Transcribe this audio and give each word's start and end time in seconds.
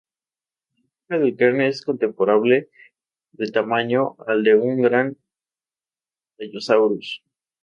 La 0.79 0.89
caja 1.19 1.23
del 1.25 1.37
cráneo 1.37 1.67
es 1.69 1.83
comparable 1.85 2.71
de 3.33 3.51
tamaño 3.51 4.15
al 4.25 4.41
de 4.41 4.55
un 4.55 4.81
gran 4.81 5.15
"Allosaurus". 6.39 7.21